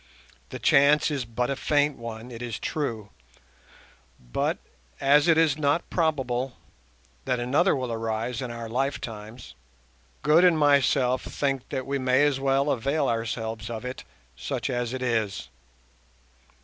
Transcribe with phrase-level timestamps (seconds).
[0.49, 3.11] The chance is but a faint one, it is true;
[4.19, 4.57] but,
[4.99, 6.57] as it is not probable
[7.25, 9.53] that another will arise in our lifetimes,
[10.23, 14.03] Good and myself think that we may as well avail ourselves of it,
[14.35, 15.49] such as it is.